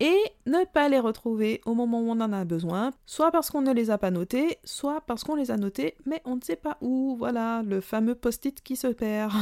et 0.00 0.16
ne 0.46 0.64
pas 0.64 0.88
les 0.88 0.98
retrouver 0.98 1.60
au 1.66 1.74
moment 1.74 2.00
où 2.00 2.08
on 2.08 2.20
en 2.22 2.32
a 2.32 2.46
besoin, 2.46 2.90
soit 3.04 3.30
parce 3.30 3.50
qu'on 3.50 3.60
ne 3.60 3.74
les 3.74 3.90
a 3.90 3.98
pas 3.98 4.10
notées, 4.10 4.58
soit 4.64 5.02
parce 5.02 5.22
qu'on 5.22 5.34
les 5.34 5.50
a 5.50 5.58
notées, 5.58 5.96
mais 6.06 6.22
on 6.24 6.36
ne 6.36 6.40
sait 6.40 6.56
pas 6.56 6.78
où. 6.80 7.16
Voilà, 7.18 7.62
le 7.62 7.82
fameux 7.82 8.14
post-it 8.14 8.62
qui 8.62 8.76
se 8.76 8.86
perd. 8.86 9.32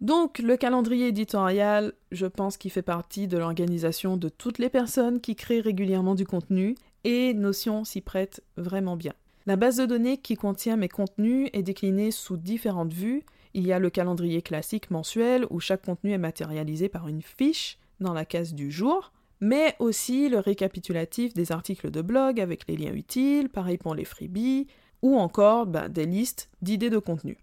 Donc 0.00 0.38
le 0.38 0.56
calendrier 0.56 1.08
éditorial, 1.08 1.92
je 2.10 2.26
pense 2.26 2.56
qu'il 2.56 2.70
fait 2.70 2.80
partie 2.80 3.28
de 3.28 3.36
l'organisation 3.36 4.16
de 4.16 4.30
toutes 4.30 4.58
les 4.58 4.70
personnes 4.70 5.20
qui 5.20 5.36
créent 5.36 5.60
régulièrement 5.60 6.14
du 6.14 6.24
contenu 6.26 6.74
et 7.04 7.34
Notion 7.34 7.84
s'y 7.84 8.00
prête 8.00 8.42
vraiment 8.56 8.96
bien. 8.96 9.12
La 9.46 9.56
base 9.56 9.76
de 9.76 9.86
données 9.86 10.16
qui 10.16 10.36
contient 10.36 10.76
mes 10.76 10.88
contenus 10.88 11.50
est 11.52 11.62
déclinée 11.62 12.10
sous 12.10 12.38
différentes 12.38 12.94
vues. 12.94 13.24
Il 13.52 13.66
y 13.66 13.72
a 13.72 13.78
le 13.78 13.90
calendrier 13.90 14.40
classique 14.40 14.90
mensuel 14.90 15.46
où 15.50 15.60
chaque 15.60 15.84
contenu 15.84 16.12
est 16.12 16.18
matérialisé 16.18 16.88
par 16.88 17.08
une 17.08 17.22
fiche 17.22 17.78
dans 18.00 18.14
la 18.14 18.24
case 18.24 18.54
du 18.54 18.70
jour, 18.70 19.12
mais 19.40 19.74
aussi 19.80 20.30
le 20.30 20.38
récapitulatif 20.38 21.34
des 21.34 21.52
articles 21.52 21.90
de 21.90 22.00
blog 22.00 22.40
avec 22.40 22.66
les 22.68 22.76
liens 22.76 22.94
utiles, 22.94 23.50
pareil 23.50 23.76
pour 23.76 23.94
les 23.94 24.04
freebies, 24.04 24.66
ou 25.02 25.18
encore 25.18 25.66
ben, 25.66 25.88
des 25.88 26.06
listes 26.06 26.48
d'idées 26.62 26.90
de 26.90 26.98
contenu. 26.98 27.36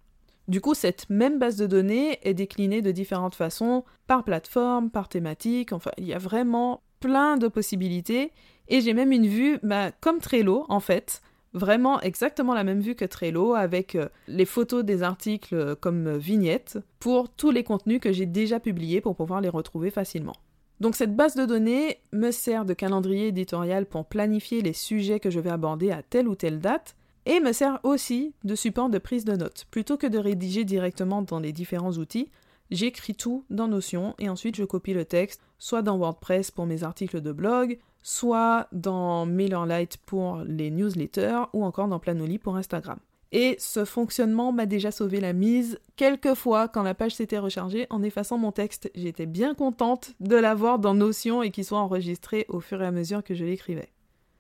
Du 0.48 0.62
coup, 0.62 0.74
cette 0.74 1.10
même 1.10 1.40
base 1.40 1.58
de 1.58 1.68
données 1.68 2.20
est 2.24 2.34
déclinée 2.34 2.82
de 2.82 2.92
différentes 2.92 3.36
façons, 3.36 3.84
par 4.08 4.24
plateforme, 4.24 4.90
par 4.90 5.10
thématique, 5.10 5.74
enfin, 5.74 5.92
il 5.98 6.06
y 6.06 6.14
a 6.14 6.20
vraiment 6.20 6.82
plein 7.02 7.38
de 7.38 7.48
possibilités. 7.48 8.32
Et 8.70 8.82
j'ai 8.82 8.94
même 8.94 9.12
une 9.12 9.28
vue, 9.28 9.60
bah, 9.64 9.92
comme 10.00 10.20
Trello, 10.20 10.66
en 10.70 10.80
fait, 10.80 11.22
vraiment 11.54 12.00
exactement 12.02 12.54
la 12.54 12.64
même 12.64 12.80
vue 12.80 12.96
que 12.96 13.06
Trello, 13.06 13.56
avec 13.56 13.96
euh, 13.96 14.08
les 14.28 14.46
photos 14.46 14.84
des 14.84 15.04
articles 15.04 15.56
euh, 15.56 15.76
comme 15.76 16.18
vignettes, 16.18 16.80
pour 17.00 17.30
tous 17.30 17.52
les 17.52 17.64
contenus 17.64 18.00
que 18.00 18.12
j'ai 18.12 18.26
déjà 18.26 18.60
publiés 18.60 19.02
pour 19.02 19.16
pouvoir 19.16 19.42
les 19.42 19.50
retrouver 19.50 19.90
facilement. 19.90 20.36
Donc 20.80 20.96
cette 20.96 21.16
base 21.16 21.36
de 21.36 21.46
données 21.46 21.98
me 22.12 22.32
sert 22.32 22.64
de 22.64 22.74
calendrier 22.74 23.28
éditorial 23.28 23.86
pour 23.86 24.06
planifier 24.06 24.62
les 24.62 24.74
sujets 24.74 25.20
que 25.20 25.32
je 25.32 25.40
vais 25.40 25.50
aborder 25.50 25.92
à 25.92 26.04
telle 26.04 26.28
ou 26.28 26.36
telle 26.36 26.60
date, 26.60 26.96
et 27.28 27.42
me 27.42 27.52
sert 27.52 27.80
aussi 27.84 28.34
de 28.46 28.56
support 28.56 28.90
de 28.90 28.98
prise 28.98 29.26
de 29.26 29.36
notes. 29.36 29.66
Plutôt 29.70 29.98
que 29.98 30.08
de 30.08 30.18
rédiger 30.18 30.64
directement 30.64 31.22
dans 31.22 31.40
les 31.40 31.52
différents 31.52 31.92
outils, 31.94 32.32
j'écris 32.72 33.16
tout 33.16 33.44
dans 33.50 33.68
Notion 33.68 34.16
et 34.18 34.30
ensuite 34.30 34.56
je 34.56 34.64
copie 34.64 34.94
le 34.94 35.06
texte, 35.06 35.42
soit 35.60 35.82
dans 35.82 35.98
WordPress 35.98 36.52
pour 36.52 36.66
mes 36.66 36.84
articles 36.84 37.22
de 37.22 37.32
blog, 37.34 37.80
soit 38.02 38.68
dans 38.72 39.26
MailerLite 39.26 39.98
pour 40.06 40.38
les 40.46 40.72
newsletters 40.72 41.42
ou 41.52 41.66
encore 41.66 41.90
dans 41.90 42.00
Planoly 42.00 42.40
pour 42.40 42.56
Instagram. 42.56 42.98
Et 43.34 43.58
ce 43.60 43.84
fonctionnement 43.84 44.54
m'a 44.54 44.66
déjà 44.66 44.90
sauvé 44.90 45.20
la 45.20 45.34
mise. 45.34 45.80
Quelquefois, 45.98 46.70
quand 46.70 46.84
la 46.84 46.94
page 46.94 47.16
s'était 47.16 47.40
rechargée, 47.40 47.86
en 47.90 48.02
effaçant 48.04 48.38
mon 48.38 48.54
texte, 48.54 48.90
j'étais 48.96 49.26
bien 49.26 49.54
contente 49.54 50.12
de 50.22 50.38
l'avoir 50.38 50.80
dans 50.80 50.94
Notion 50.94 51.44
et 51.44 51.52
qu'il 51.52 51.66
soit 51.66 51.80
enregistré 51.80 52.46
au 52.48 52.62
fur 52.62 52.82
et 52.82 52.86
à 52.86 52.92
mesure 52.92 53.22
que 53.26 53.36
je 53.36 53.44
l'écrivais. 53.44 53.90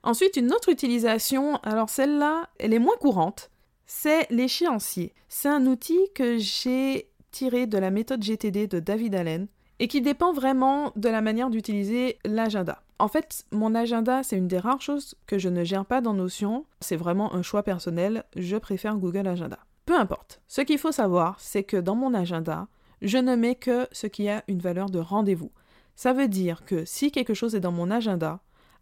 Ensuite, 0.04 0.38
une 0.38 0.54
autre 0.54 0.70
utilisation, 0.70 1.58
alors 1.63 1.89
celle-là, 1.89 2.50
elle 2.60 2.74
est 2.74 2.80
moins 2.80 2.96
courante, 3.00 3.50
c'est 3.86 4.27
l'échéancier. 4.30 5.13
C'est 5.30 5.50
un 5.50 5.66
outil 5.66 6.00
que 6.13 6.38
j'ai 6.38 7.10
tiré 7.32 7.68
de 7.68 7.77
la 7.77 7.92
méthode 7.92 8.24
GTD 8.24 8.68
de 8.68 8.80
David 8.80 9.16
Allen 9.16 9.48
et 9.80 9.88
qui 9.88 10.01
dépend 10.01 10.34
vraiment 10.34 10.92
de 10.96 11.10
la 11.10 11.22
manière 11.22 11.50
d'utiliser 11.50 12.18
l'agenda. 12.25 12.82
En 13.00 13.08
fait, 13.08 13.46
mon 13.51 13.75
agenda, 13.75 14.24
c'est 14.24 14.38
une 14.38 14.48
des 14.48 14.58
rares 14.58 14.82
choses 14.82 15.16
que 15.27 15.38
je 15.38 15.50
ne 15.50 15.63
gère 15.63 15.86
pas 15.86 16.01
dans 16.01 16.13
Notion. 16.13 16.66
C'est 16.82 16.96
vraiment 16.96 17.34
un 17.36 17.44
choix 17.44 17.62
personnel. 17.62 18.24
Je 18.36 18.58
préfère 18.58 18.98
Google 18.98 19.27
Agenda. 19.27 19.60
Peu 19.86 19.98
importe. 19.98 20.42
Ce 20.48 20.62
qu'il 20.62 20.80
faut 20.80 20.92
savoir, 20.92 21.39
c'est 21.39 21.63
que 21.63 21.77
dans 21.77 21.96
mon 21.96 22.13
agenda, 22.13 22.68
je 23.01 23.20
ne 23.20 23.36
mets 23.36 23.56
que 23.56 23.88
ce 23.92 24.08
qui 24.08 24.27
a 24.30 24.44
une 24.48 24.60
valeur 24.60 24.89
de 24.89 25.00
rendez-vous. 25.00 25.51
Ça 25.96 26.13
veut 26.13 26.27
dire 26.27 26.66
que 26.66 26.86
si 26.86 27.12
quelque 27.12 27.36
chose 27.36 27.56
est 27.56 27.60
dans 27.60 27.72
mon 27.72 27.92
agenda, 27.92 28.39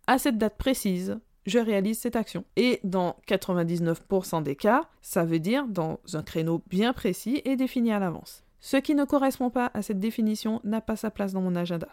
à 0.07 0.17
cette 0.17 0.37
date 0.37 0.57
précise, 0.57 1.19
je 1.45 1.59
réalise 1.59 1.99
cette 1.99 2.15
action. 2.15 2.43
Et 2.55 2.79
dans 2.83 3.17
99% 3.27 4.43
des 4.43 4.55
cas, 4.55 4.89
ça 5.01 5.25
veut 5.25 5.39
dire 5.39 5.67
dans 5.67 5.99
un 6.13 6.23
créneau 6.23 6.63
bien 6.67 6.93
précis 6.93 7.41
et 7.45 7.55
défini 7.55 7.91
à 7.91 7.99
l'avance. 7.99 8.43
Ce 8.59 8.77
qui 8.77 8.95
ne 8.95 9.05
correspond 9.05 9.49
pas 9.49 9.69
à 9.73 9.81
cette 9.81 9.99
définition 9.99 10.59
n'a 10.63 10.81
pas 10.81 10.95
sa 10.95 11.11
place 11.11 11.33
dans 11.33 11.41
mon 11.41 11.55
agenda. 11.55 11.89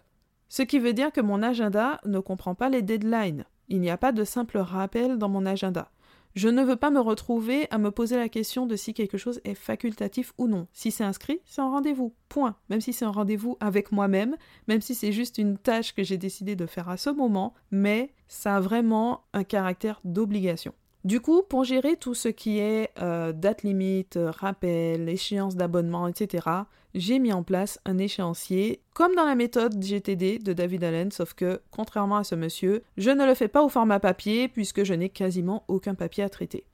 Ce 0.49 0.63
qui 0.63 0.79
veut 0.79 0.95
dire 0.95 1.13
que 1.13 1.21
mon 1.21 1.43
agenda 1.43 2.01
ne 2.05 2.19
comprend 2.19 2.55
pas 2.55 2.69
les 2.69 2.83
deadlines. 2.83 3.45
Il 3.69 3.81
n'y 3.81 3.91
a 3.91 3.99
pas 3.99 4.13
de 4.13 4.25
simple 4.25 4.59
rappel 4.59 5.19
dans 5.19 5.29
mon 5.29 5.47
agenda. 5.47 5.91
Je 6.35 6.49
ne 6.49 6.63
veux 6.63 6.77
pas 6.77 6.91
me 6.91 7.01
retrouver 7.01 7.67
à 7.71 7.79
me 7.79 7.91
poser 7.91 8.17
la 8.17 8.29
question 8.31 8.67
de 8.67 8.75
si 8.75 8.95
quelque 8.95 9.19
chose 9.19 9.41
est 9.45 9.55
facultatif 9.55 10.33
ou 10.39 10.49
non. 10.49 10.67
Si 10.73 10.91
c'est 10.91 11.05
inscrit, 11.05 11.41
c'est 11.45 11.61
un 11.61 11.69
rendez-vous. 11.69 12.15
Point. 12.29 12.57
Même 12.71 12.81
si 12.81 12.95
c'est 12.95 13.05
un 13.05 13.11
rendez-vous 13.11 13.59
avec 13.61 13.93
moi-même, 13.93 14.37
même 14.67 14.81
si 14.81 14.95
c'est 14.95 15.13
juste 15.13 15.37
une 15.37 15.59
tâche 15.59 15.95
que 15.95 16.03
j'ai 16.03 16.17
décidé 16.17 16.57
de 16.57 16.65
faire 16.65 16.89
à 16.89 16.97
ce 16.97 17.11
moment, 17.11 17.53
mais 17.71 18.15
ça 18.29 18.57
a 18.57 18.61
vraiment 18.61 19.25
un 19.35 19.45
caractère 19.45 20.01
d'obligation. 20.05 20.73
Du 21.05 21.21
coup, 21.21 21.43
pour 21.43 21.65
gérer 21.65 21.97
tout 21.97 22.15
ce 22.15 22.29
qui 22.29 22.61
est 22.61 22.91
euh, 23.01 23.33
date 23.33 23.65
limite, 23.65 24.17
euh, 24.17 24.31
rappel, 24.31 25.09
échéance 25.09 25.57
d'abonnement, 25.57 26.07
etc., 26.07 26.47
j'ai 26.95 27.19
mis 27.19 27.33
en 27.33 27.43
place 27.43 27.81
un 27.85 27.99
échéancier, 27.99 28.83
comme 28.95 29.17
dans 29.17 29.25
la 29.25 29.35
méthode 29.35 29.83
GTD 29.83 30.39
de 30.39 30.53
David 30.53 30.85
Allen, 30.85 31.11
sauf 31.11 31.35
que, 31.35 31.61
contrairement 31.73 32.19
à 32.19 32.25
ce 32.25 32.37
monsieur, 32.37 32.85
je 32.99 33.11
ne 33.11 33.27
le 33.27 33.35
fais 33.35 33.49
pas 33.49 33.65
au 33.65 33.69
format 33.69 33.99
papier 33.99 34.47
puisque 34.47 34.85
je 34.85 34.95
n'ai 34.95 35.09
quasiment 35.09 35.65
aucun 35.67 35.97
papier 35.97 36.23
à 36.23 36.29
traiter. 36.29 36.67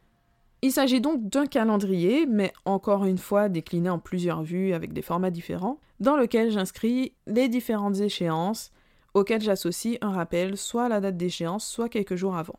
Il 0.60 0.72
s'agit 0.72 1.00
donc 1.00 1.28
d'un 1.28 1.46
calendrier, 1.46 2.26
mais 2.26 2.52
encore 2.66 3.06
une 3.06 3.16
fois 3.16 3.48
décliné 3.48 3.88
en 3.88 3.98
plusieurs 3.98 4.42
vues 4.42 4.74
avec 4.74 4.92
des 4.92 5.02
formats 5.02 5.30
différents, 5.30 5.78
dans 6.00 6.16
lequel 6.16 6.50
j'inscris 6.50 7.14
les 7.26 7.48
différentes 7.48 8.00
échéances 8.00 8.72
auxquelles 9.14 9.40
j'associe 9.40 9.96
un 10.02 10.10
rappel, 10.10 10.58
soit 10.58 10.84
à 10.84 10.88
la 10.88 11.00
date 11.00 11.16
d'échéance, 11.16 11.66
soit 11.66 11.88
quelques 11.88 12.16
jours 12.16 12.36
avant. 12.36 12.58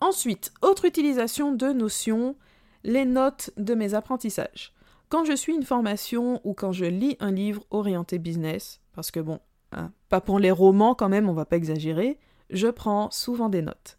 Ensuite, 0.00 0.52
autre 0.62 0.84
utilisation 0.84 1.52
de 1.52 1.72
notions, 1.72 2.36
les 2.84 3.04
notes 3.04 3.50
de 3.56 3.74
mes 3.74 3.94
apprentissages. 3.94 4.72
Quand 5.08 5.24
je 5.24 5.34
suis 5.34 5.54
une 5.54 5.64
formation 5.64 6.40
ou 6.44 6.54
quand 6.54 6.72
je 6.72 6.84
lis 6.84 7.16
un 7.18 7.32
livre 7.32 7.64
orienté 7.70 8.18
business, 8.18 8.80
parce 8.94 9.10
que 9.10 9.20
bon, 9.20 9.40
hein, 9.72 9.90
pas 10.08 10.20
pour 10.20 10.38
les 10.38 10.50
romans 10.50 10.94
quand 10.94 11.08
même, 11.08 11.28
on 11.28 11.34
va 11.34 11.46
pas 11.46 11.56
exagérer, 11.56 12.18
je 12.50 12.68
prends 12.68 13.10
souvent 13.10 13.48
des 13.48 13.62
notes. 13.62 13.98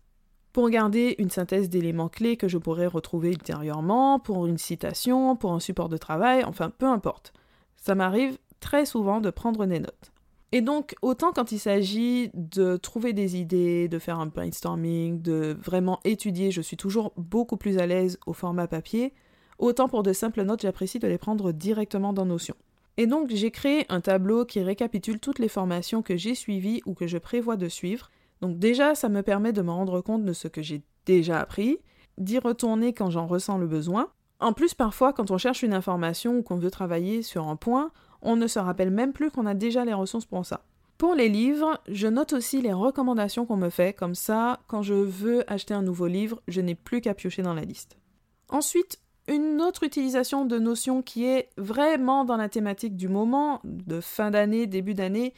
Pour 0.53 0.69
garder 0.69 1.15
une 1.19 1.29
synthèse 1.29 1.69
d'éléments 1.69 2.09
clés 2.09 2.37
que 2.37 2.47
je 2.47 2.57
pourrais 2.57 2.87
retrouver 2.87 3.29
ultérieurement, 3.29 4.19
pour 4.19 4.45
une 4.47 4.57
citation, 4.57 5.35
pour 5.35 5.53
un 5.53 5.59
support 5.59 5.89
de 5.89 5.97
travail, 5.97 6.43
enfin 6.43 6.69
peu 6.69 6.87
importe. 6.87 7.33
Ça 7.75 7.95
m'arrive 7.95 8.37
très 8.59 8.85
souvent 8.85 9.21
de 9.21 9.29
prendre 9.29 9.65
des 9.65 9.79
notes. 9.79 10.11
Et 10.51 10.61
donc, 10.61 10.95
autant 11.01 11.31
quand 11.31 11.51
il 11.51 11.59
s'agit 11.59 12.31
de 12.33 12.75
trouver 12.77 13.13
des 13.13 13.37
idées, 13.37 13.87
de 13.87 13.99
faire 13.99 14.19
un 14.19 14.25
brainstorming, 14.25 15.21
de 15.21 15.55
vraiment 15.61 15.99
étudier, 16.05 16.49
je 16.49 16.61
suis 16.61 16.77
toujours 16.77 17.13
beaucoup 17.17 17.57
plus 17.57 17.77
à 17.77 17.85
l'aise 17.85 18.17
au 18.25 18.33
format 18.33 18.67
papier, 18.67 19.13
autant 19.59 19.87
pour 19.87 20.01
de 20.01 20.11
simples 20.11 20.43
notes, 20.43 20.61
j'apprécie 20.61 20.97
de 20.97 21.07
les 21.07 21.19
prendre 21.19 21.51
directement 21.51 22.13
dans 22.13 22.25
Notion. 22.25 22.55
Et 22.97 23.05
donc, 23.05 23.29
j'ai 23.29 23.51
créé 23.51 23.85
un 23.89 24.01
tableau 24.01 24.43
qui 24.43 24.61
récapitule 24.61 25.19
toutes 25.19 25.39
les 25.39 25.47
formations 25.47 26.01
que 26.01 26.17
j'ai 26.17 26.35
suivies 26.35 26.81
ou 26.85 26.95
que 26.95 27.07
je 27.07 27.17
prévois 27.17 27.55
de 27.55 27.69
suivre. 27.69 28.09
Donc 28.41 28.57
déjà, 28.57 28.95
ça 28.95 29.07
me 29.07 29.21
permet 29.21 29.53
de 29.53 29.61
me 29.61 29.71
rendre 29.71 30.01
compte 30.01 30.25
de 30.25 30.33
ce 30.33 30.47
que 30.47 30.61
j'ai 30.61 30.81
déjà 31.05 31.39
appris, 31.39 31.77
d'y 32.17 32.39
retourner 32.39 32.93
quand 32.93 33.09
j'en 33.09 33.27
ressens 33.27 33.57
le 33.57 33.67
besoin. 33.67 34.09
En 34.39 34.53
plus, 34.53 34.73
parfois, 34.73 35.13
quand 35.13 35.31
on 35.31 35.37
cherche 35.37 35.63
une 35.63 35.73
information 35.73 36.37
ou 36.37 36.43
qu'on 36.43 36.57
veut 36.57 36.71
travailler 36.71 37.21
sur 37.21 37.47
un 37.47 37.55
point, 37.55 37.91
on 38.21 38.35
ne 38.35 38.47
se 38.47 38.59
rappelle 38.59 38.91
même 38.91 39.13
plus 39.13 39.31
qu'on 39.31 39.45
a 39.45 39.53
déjà 39.53 39.85
les 39.85 39.93
ressources 39.93 40.25
pour 40.25 40.45
ça. 40.45 40.61
Pour 40.97 41.15
les 41.15 41.29
livres, 41.29 41.81
je 41.87 42.07
note 42.07 42.33
aussi 42.33 42.61
les 42.61 42.73
recommandations 42.73 43.45
qu'on 43.45 43.55
me 43.55 43.69
fait, 43.69 43.93
comme 43.93 44.15
ça, 44.15 44.59
quand 44.67 44.81
je 44.81 44.93
veux 44.93 45.49
acheter 45.51 45.73
un 45.73 45.81
nouveau 45.81 46.07
livre, 46.07 46.41
je 46.49 46.59
n'ai 46.59 46.75
plus 46.75 46.99
qu'à 46.99 47.13
piocher 47.13 47.41
dans 47.41 47.53
la 47.53 47.63
liste. 47.63 47.97
Ensuite, 48.49 48.99
une 49.29 49.61
autre 49.61 49.83
utilisation 49.83 50.43
de 50.43 50.59
notion 50.59 51.01
qui 51.01 51.25
est 51.25 51.49
vraiment 51.57 52.25
dans 52.25 52.35
la 52.35 52.49
thématique 52.49 52.97
du 52.97 53.07
moment, 53.07 53.61
de 53.63 54.01
fin 54.01 54.31
d'année, 54.31 54.67
début 54.67 54.93
d'année, 54.95 55.33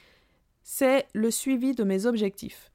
c'est 0.63 1.05
le 1.13 1.29
suivi 1.29 1.75
de 1.75 1.83
mes 1.83 2.05
objectifs. 2.05 2.71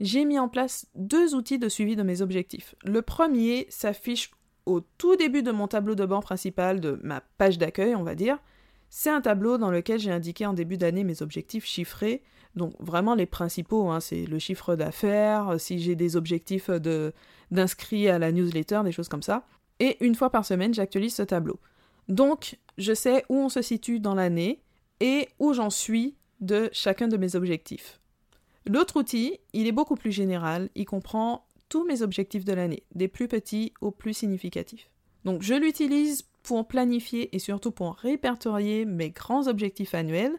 J'ai 0.00 0.24
mis 0.24 0.38
en 0.38 0.48
place 0.48 0.86
deux 0.94 1.34
outils 1.34 1.58
de 1.58 1.68
suivi 1.68 1.96
de 1.96 2.02
mes 2.02 2.20
objectifs. 2.20 2.74
Le 2.84 3.02
premier 3.02 3.66
s'affiche 3.68 4.30
au 4.66 4.80
tout 4.80 5.16
début 5.16 5.42
de 5.42 5.52
mon 5.52 5.68
tableau 5.68 5.94
de 5.94 6.04
bord 6.06 6.22
principal, 6.22 6.80
de 6.80 6.98
ma 7.02 7.20
page 7.38 7.58
d'accueil, 7.58 7.94
on 7.94 8.02
va 8.02 8.14
dire. 8.14 8.38
C'est 8.96 9.10
un 9.10 9.20
tableau 9.20 9.58
dans 9.58 9.72
lequel 9.72 9.98
j'ai 9.98 10.12
indiqué 10.12 10.46
en 10.46 10.52
début 10.52 10.76
d'année 10.76 11.02
mes 11.02 11.20
objectifs 11.20 11.64
chiffrés. 11.64 12.22
Donc 12.54 12.74
vraiment 12.78 13.16
les 13.16 13.26
principaux, 13.26 13.88
hein, 13.90 13.98
c'est 13.98 14.24
le 14.24 14.38
chiffre 14.38 14.76
d'affaires, 14.76 15.56
si 15.58 15.80
j'ai 15.80 15.96
des 15.96 16.14
objectifs 16.14 16.70
d'inscrits 17.50 18.08
à 18.08 18.20
la 18.20 18.30
newsletter, 18.30 18.82
des 18.84 18.92
choses 18.92 19.08
comme 19.08 19.20
ça. 19.20 19.48
Et 19.80 19.96
une 19.98 20.14
fois 20.14 20.30
par 20.30 20.46
semaine, 20.46 20.72
j'actualise 20.72 21.16
ce 21.16 21.22
tableau. 21.22 21.58
Donc 22.06 22.56
je 22.78 22.94
sais 22.94 23.24
où 23.28 23.34
on 23.34 23.48
se 23.48 23.62
situe 23.62 23.98
dans 23.98 24.14
l'année 24.14 24.62
et 25.00 25.28
où 25.40 25.54
j'en 25.54 25.70
suis 25.70 26.14
de 26.40 26.70
chacun 26.72 27.08
de 27.08 27.16
mes 27.16 27.34
objectifs. 27.34 27.98
L'autre 28.64 29.00
outil, 29.00 29.40
il 29.54 29.66
est 29.66 29.72
beaucoup 29.72 29.96
plus 29.96 30.12
général, 30.12 30.70
il 30.76 30.84
comprend 30.84 31.48
tous 31.68 31.84
mes 31.84 32.02
objectifs 32.02 32.44
de 32.44 32.52
l'année, 32.52 32.84
des 32.94 33.08
plus 33.08 33.26
petits 33.26 33.72
aux 33.80 33.90
plus 33.90 34.14
significatifs. 34.14 34.88
Donc 35.24 35.42
je 35.42 35.54
l'utilise 35.54 36.28
pour 36.44 36.68
planifier 36.68 37.34
et 37.34 37.38
surtout 37.40 37.72
pour 37.72 37.96
répertorier 37.96 38.84
mes 38.84 39.10
grands 39.10 39.48
objectifs 39.48 39.94
annuels, 39.94 40.38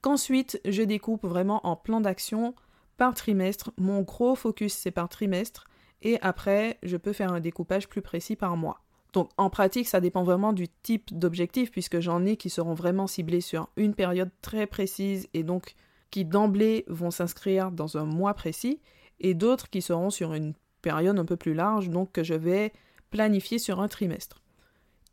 qu'ensuite 0.00 0.60
je 0.64 0.82
découpe 0.82 1.26
vraiment 1.26 1.66
en 1.66 1.76
plan 1.76 2.00
d'action 2.00 2.54
par 2.96 3.14
trimestre. 3.14 3.72
Mon 3.76 4.02
gros 4.02 4.36
focus 4.36 4.72
c'est 4.72 4.92
par 4.92 5.08
trimestre 5.08 5.68
et 6.00 6.18
après 6.22 6.78
je 6.82 6.96
peux 6.96 7.12
faire 7.12 7.32
un 7.32 7.40
découpage 7.40 7.88
plus 7.88 8.02
précis 8.02 8.36
par 8.36 8.56
mois. 8.56 8.82
Donc 9.12 9.30
en 9.36 9.50
pratique 9.50 9.88
ça 9.88 10.00
dépend 10.00 10.22
vraiment 10.22 10.52
du 10.52 10.68
type 10.68 11.12
d'objectif 11.12 11.72
puisque 11.72 11.98
j'en 11.98 12.24
ai 12.24 12.36
qui 12.36 12.48
seront 12.48 12.74
vraiment 12.74 13.08
ciblés 13.08 13.40
sur 13.40 13.68
une 13.76 13.94
période 13.94 14.30
très 14.42 14.68
précise 14.68 15.28
et 15.34 15.42
donc 15.42 15.74
qui 16.12 16.24
d'emblée 16.24 16.84
vont 16.86 17.10
s'inscrire 17.10 17.72
dans 17.72 17.96
un 17.96 18.04
mois 18.04 18.34
précis 18.34 18.80
et 19.18 19.34
d'autres 19.34 19.70
qui 19.70 19.82
seront 19.82 20.10
sur 20.10 20.34
une 20.34 20.54
période 20.82 21.18
un 21.18 21.24
peu 21.24 21.36
plus 21.36 21.54
large 21.54 21.90
donc 21.90 22.12
que 22.12 22.22
je 22.22 22.34
vais 22.34 22.72
planifier 23.10 23.58
sur 23.58 23.80
un 23.80 23.88
trimestre. 23.88 24.41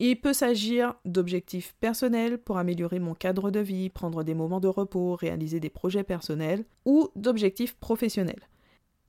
Il 0.02 0.22
peut 0.22 0.34
s'agir 0.34 0.96
d'objectifs 1.04 1.76
personnels 1.82 2.38
pour 2.38 2.58
améliorer 2.58 3.00
mon 3.00 3.14
cadre 3.14 3.52
de 3.52 3.60
vie, 3.60 3.90
prendre 3.90 4.24
des 4.24 4.34
moments 4.34 4.62
de 4.62 4.70
repos, 4.70 5.16
réaliser 5.16 5.60
des 5.60 5.70
projets 5.70 6.04
personnels, 6.04 6.64
ou 6.86 7.10
d'objectifs 7.18 7.76
professionnels. 7.76 8.48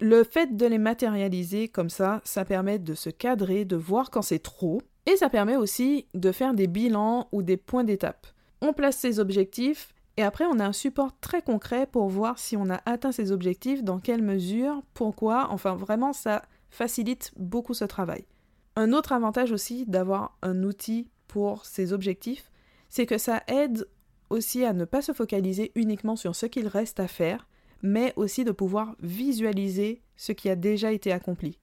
Le 0.00 0.24
fait 0.24 0.56
de 0.56 0.66
les 0.66 0.78
matérialiser 0.78 1.68
comme 1.68 1.90
ça, 1.90 2.20
ça 2.24 2.44
permet 2.44 2.80
de 2.80 2.94
se 2.94 3.08
cadrer, 3.08 3.64
de 3.64 3.76
voir 3.76 4.10
quand 4.10 4.22
c'est 4.22 4.40
trop, 4.40 4.82
et 5.06 5.16
ça 5.16 5.28
permet 5.28 5.56
aussi 5.56 6.06
de 6.14 6.32
faire 6.32 6.54
des 6.54 6.66
bilans 6.66 7.28
ou 7.30 7.42
des 7.42 7.56
points 7.56 7.84
d'étape. 7.84 8.26
On 8.60 8.72
place 8.72 8.96
ses 8.96 9.20
objectifs 9.20 9.94
et 10.16 10.22
après 10.22 10.44
on 10.44 10.58
a 10.58 10.66
un 10.66 10.72
support 10.72 11.18
très 11.20 11.40
concret 11.40 11.86
pour 11.86 12.08
voir 12.08 12.38
si 12.38 12.56
on 12.56 12.68
a 12.68 12.80
atteint 12.84 13.12
ses 13.12 13.30
objectifs, 13.30 13.84
dans 13.84 14.00
quelle 14.00 14.22
mesure, 14.22 14.82
pourquoi, 14.92 15.48
enfin 15.50 15.76
vraiment 15.76 16.12
ça 16.12 16.42
facilite 16.68 17.32
beaucoup 17.36 17.74
ce 17.74 17.84
travail. 17.84 18.24
Un 18.76 18.92
autre 18.92 19.12
avantage 19.12 19.52
aussi 19.52 19.84
d'avoir 19.86 20.36
un 20.42 20.62
outil 20.62 21.08
pour 21.28 21.64
ses 21.64 21.92
objectifs, 21.92 22.50
c'est 22.88 23.06
que 23.06 23.18
ça 23.18 23.42
aide 23.48 23.86
aussi 24.30 24.64
à 24.64 24.72
ne 24.72 24.84
pas 24.84 25.02
se 25.02 25.12
focaliser 25.12 25.72
uniquement 25.74 26.16
sur 26.16 26.34
ce 26.36 26.46
qu'il 26.46 26.68
reste 26.68 27.00
à 27.00 27.08
faire, 27.08 27.48
mais 27.82 28.12
aussi 28.16 28.44
de 28.44 28.52
pouvoir 28.52 28.94
visualiser 29.00 30.02
ce 30.16 30.32
qui 30.32 30.48
a 30.48 30.56
déjà 30.56 30.92
été 30.92 31.12
accompli. 31.12 31.58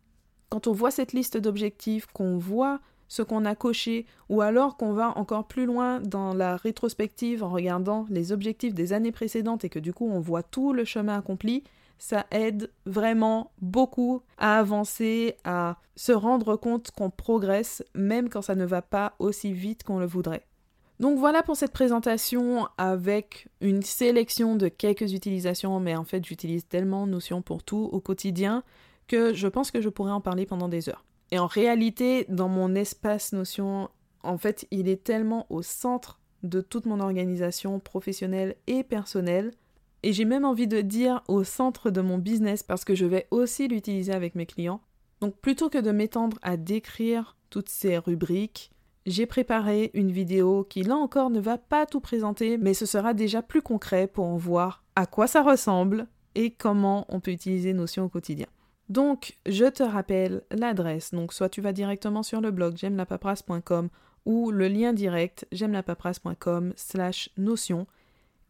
Quand 0.50 0.68
on 0.68 0.74
voit 0.74 0.92
cette 0.92 1.14
liste 1.14 1.38
d'objectifs, 1.38 2.08
qu'on 2.08 2.38
voit 2.38 2.80
ce 3.08 3.22
qu'on 3.22 3.46
a 3.46 3.56
coché, 3.56 4.06
ou 4.30 4.42
alors 4.42 4.76
qu'on 4.78 4.94
va 4.94 5.18
encore 5.18 5.48
plus 5.48 5.66
loin 5.66 6.02
dans 6.02 6.34
la 6.34 6.58
rétrospective 6.58 7.44
en 7.44 7.50
regardant 7.50 8.06
les 8.10 8.32
objectifs 8.32 8.74
des 8.74 8.92
années 8.92 9.14
précédentes 9.14 9.64
et 9.64 9.70
que 9.70 9.80
du 9.80 9.94
coup 9.94 10.10
on 10.10 10.20
voit 10.20 10.44
tout 10.44 10.74
le 10.74 10.84
chemin 10.84 11.18
accompli, 11.18 11.64
ça 11.98 12.26
aide 12.32 12.72
vraiment 12.86 13.52
beaucoup 13.62 14.22
à 14.38 14.60
avancer, 14.60 15.36
à 15.44 15.78
se 15.96 16.12
rendre 16.12 16.56
compte 16.56 16.92
qu'on 16.92 17.10
progresse, 17.10 17.84
même 17.96 18.30
quand 18.30 18.42
ça 18.42 18.56
ne 18.56 18.66
va 18.66 18.82
pas 18.82 19.16
aussi 19.20 19.54
vite 19.54 19.84
qu'on 19.84 20.00
le 20.00 20.06
voudrait. 20.06 20.46
Donc 21.00 21.20
voilà 21.20 21.44
pour 21.44 21.56
cette 21.56 21.74
présentation 21.74 22.68
avec 22.78 23.48
une 23.62 23.84
sélection 23.84 24.56
de 24.56 24.68
quelques 24.68 25.14
utilisations, 25.14 25.80
mais 25.80 25.96
en 25.96 26.04
fait 26.04 26.26
j'utilise 26.26 26.68
tellement 26.68 27.06
Notion 27.06 27.42
pour 27.42 27.64
tout 27.64 27.90
au 27.92 28.00
quotidien 28.00 28.64
que 29.08 29.34
je 29.34 29.48
pense 29.48 29.70
que 29.72 29.82
je 29.82 29.90
pourrais 29.90 30.12
en 30.12 30.22
parler 30.22 30.46
pendant 30.46 30.68
des 30.68 30.90
heures. 30.90 31.06
Et 31.32 31.40
en 31.40 31.48
réalité, 31.48 32.26
dans 32.30 32.48
mon 32.48 32.74
espace 32.74 33.34
Notion, 33.34 33.90
en 34.24 34.38
fait, 34.38 34.68
il 34.72 34.88
est 34.88 35.04
tellement 35.04 35.46
au 35.50 35.62
centre 35.62 36.20
de 36.44 36.62
toute 36.62 36.86
mon 36.86 37.00
organisation 37.00 37.80
professionnelle 37.80 38.56
et 38.68 38.84
personnelle. 38.84 39.52
Et 40.04 40.14
j'ai 40.14 40.26
même 40.26 40.46
envie 40.46 40.68
de 40.68 40.82
dire 40.82 41.24
au 41.28 41.44
centre 41.44 41.90
de 41.90 42.02
mon 42.02 42.18
business 42.18 42.64
parce 42.64 42.86
que 42.86 42.96
je 42.96 43.06
vais 43.06 43.28
aussi 43.32 43.68
l'utiliser 43.68 44.14
avec 44.14 44.36
mes 44.36 44.46
clients. 44.46 44.82
Donc 45.22 45.38
plutôt 45.38 45.70
que 45.70 45.78
de 45.78 45.92
m'étendre 45.92 46.38
à 46.42 46.58
décrire 46.58 47.36
toutes 47.50 47.70
ces 47.70 47.98
rubriques, 47.98 48.72
j'ai 49.06 49.26
préparé 49.26 49.90
une 49.94 50.12
vidéo 50.12 50.66
qui 50.70 50.84
là 50.84 50.96
encore 50.96 51.30
ne 51.30 51.40
va 51.40 51.58
pas 51.58 51.86
tout 51.86 52.02
présenter, 52.02 52.58
mais 52.58 52.74
ce 52.74 52.86
sera 52.86 53.14
déjà 53.14 53.42
plus 53.42 53.62
concret 53.62 54.06
pour 54.06 54.26
en 54.26 54.38
voir 54.38 54.84
à 54.96 55.06
quoi 55.06 55.28
ça 55.28 55.42
ressemble 55.42 56.08
et 56.36 56.52
comment 56.52 57.06
on 57.10 57.20
peut 57.20 57.32
utiliser 57.32 57.74
Notion 57.74 58.04
au 58.04 58.10
quotidien. 58.10 58.48
Donc, 58.90 59.36
je 59.46 59.66
te 59.66 59.84
rappelle 59.84 60.44
l'adresse. 60.52 61.12
Donc, 61.12 61.34
soit 61.34 61.50
tu 61.50 61.62
vas 61.62 61.74
directement 61.74 62.22
sur 62.22 62.42
le 62.42 62.52
blog 62.52 62.76
j'aime 62.78 62.96
la 62.96 63.06
ou 64.26 64.52
le 64.52 64.68
lien 64.68 64.94
direct 64.94 65.48
j'aime 65.52 65.72
la 65.72 65.84
slash 66.76 67.30
notion 67.38 67.88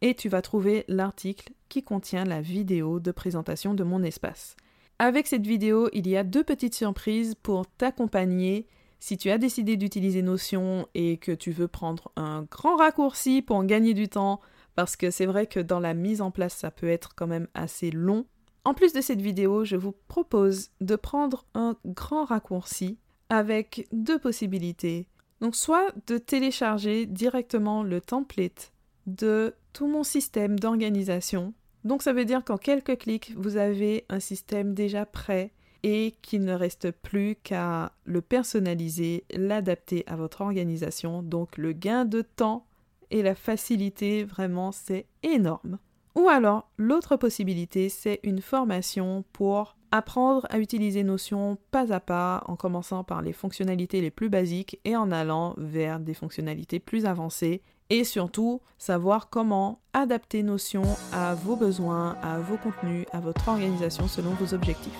et 0.00 0.14
tu 0.14 0.28
vas 0.28 0.42
trouver 0.42 0.84
l'article 0.88 1.52
qui 1.68 1.82
contient 1.82 2.24
la 2.24 2.40
vidéo 2.40 3.00
de 3.00 3.10
présentation 3.10 3.74
de 3.74 3.84
mon 3.84 4.02
espace. 4.02 4.56
Avec 4.98 5.26
cette 5.26 5.46
vidéo, 5.46 5.88
il 5.92 6.08
y 6.08 6.16
a 6.16 6.24
deux 6.24 6.44
petites 6.44 6.74
surprises 6.74 7.34
pour 7.34 7.66
t'accompagner 7.66 8.66
si 9.00 9.16
tu 9.16 9.30
as 9.30 9.38
décidé 9.38 9.76
d'utiliser 9.76 10.22
Notion 10.22 10.88
et 10.94 11.18
que 11.18 11.32
tu 11.32 11.52
veux 11.52 11.68
prendre 11.68 12.10
un 12.16 12.46
grand 12.50 12.76
raccourci 12.76 13.42
pour 13.42 13.56
en 13.56 13.64
gagner 13.64 13.94
du 13.94 14.08
temps, 14.08 14.40
parce 14.74 14.96
que 14.96 15.10
c'est 15.10 15.26
vrai 15.26 15.46
que 15.46 15.60
dans 15.60 15.80
la 15.80 15.94
mise 15.94 16.20
en 16.20 16.30
place, 16.30 16.54
ça 16.54 16.70
peut 16.70 16.88
être 16.88 17.14
quand 17.14 17.26
même 17.28 17.48
assez 17.54 17.90
long. 17.90 18.26
En 18.64 18.74
plus 18.74 18.92
de 18.92 19.00
cette 19.00 19.20
vidéo, 19.20 19.64
je 19.64 19.76
vous 19.76 19.94
propose 20.08 20.70
de 20.80 20.96
prendre 20.96 21.46
un 21.54 21.76
grand 21.84 22.24
raccourci 22.24 22.98
avec 23.28 23.86
deux 23.92 24.18
possibilités. 24.18 25.06
Donc 25.40 25.54
soit 25.54 25.92
de 26.06 26.18
télécharger 26.18 27.06
directement 27.06 27.84
le 27.84 28.00
template 28.00 28.72
de 29.06 29.54
tout 29.78 29.86
mon 29.86 30.02
système 30.02 30.58
d'organisation. 30.58 31.54
Donc 31.84 32.02
ça 32.02 32.12
veut 32.12 32.24
dire 32.24 32.42
qu'en 32.44 32.56
quelques 32.56 32.98
clics, 32.98 33.32
vous 33.36 33.58
avez 33.58 34.06
un 34.08 34.18
système 34.18 34.74
déjà 34.74 35.06
prêt 35.06 35.52
et 35.84 36.16
qu'il 36.20 36.42
ne 36.42 36.52
reste 36.52 36.90
plus 36.90 37.36
qu'à 37.44 37.92
le 38.04 38.20
personnaliser, 38.20 39.22
l'adapter 39.30 40.02
à 40.08 40.16
votre 40.16 40.40
organisation. 40.40 41.22
Donc 41.22 41.56
le 41.56 41.70
gain 41.70 42.04
de 42.04 42.22
temps 42.22 42.66
et 43.12 43.22
la 43.22 43.36
facilité, 43.36 44.24
vraiment, 44.24 44.72
c'est 44.72 45.06
énorme. 45.22 45.78
Ou 46.18 46.28
alors, 46.28 46.68
l'autre 46.78 47.16
possibilité, 47.16 47.88
c'est 47.88 48.18
une 48.24 48.42
formation 48.42 49.24
pour 49.32 49.76
apprendre 49.92 50.46
à 50.50 50.58
utiliser 50.58 51.04
Notion 51.04 51.58
pas 51.70 51.92
à 51.92 52.00
pas 52.00 52.42
en 52.48 52.56
commençant 52.56 53.04
par 53.04 53.22
les 53.22 53.32
fonctionnalités 53.32 54.00
les 54.00 54.10
plus 54.10 54.28
basiques 54.28 54.80
et 54.84 54.96
en 54.96 55.12
allant 55.12 55.54
vers 55.58 56.00
des 56.00 56.14
fonctionnalités 56.14 56.80
plus 56.80 57.06
avancées 57.06 57.62
et 57.88 58.02
surtout 58.02 58.60
savoir 58.78 59.30
comment 59.30 59.80
adapter 59.92 60.42
Notion 60.42 60.82
à 61.12 61.36
vos 61.36 61.54
besoins, 61.54 62.16
à 62.20 62.40
vos 62.40 62.56
contenus, 62.56 63.06
à 63.12 63.20
votre 63.20 63.48
organisation 63.48 64.08
selon 64.08 64.30
vos 64.30 64.54
objectifs. 64.54 64.98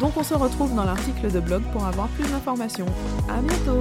Donc 0.00 0.16
on 0.16 0.22
se 0.22 0.34
retrouve 0.34 0.74
dans 0.74 0.84
l'article 0.84 1.30
de 1.30 1.40
blog 1.40 1.62
pour 1.72 1.84
avoir 1.84 2.08
plus 2.08 2.28
d'informations. 2.30 2.86
À 3.28 3.42
bientôt 3.42 3.80